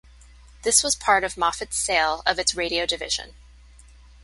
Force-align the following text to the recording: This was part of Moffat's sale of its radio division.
This 0.63 0.81
was 0.81 0.95
part 0.95 1.23
of 1.23 1.37
Moffat's 1.37 1.77
sale 1.77 2.23
of 2.25 2.39
its 2.39 2.55
radio 2.55 2.87
division. 2.87 3.35